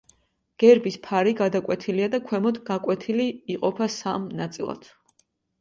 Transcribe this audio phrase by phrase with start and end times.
[0.61, 4.91] გერბის ფარი გადაკვეთილია და ქვემოთ გაკვეთილი, იყოფა სამ ნაწილად.